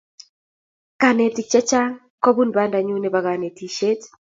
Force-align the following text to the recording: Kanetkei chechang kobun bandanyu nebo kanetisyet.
Kanetkei 1.01 1.47
chechang 1.51 1.93
kobun 2.23 2.49
bandanyu 2.55 2.95
nebo 2.99 3.19
kanetisyet. 3.25 4.01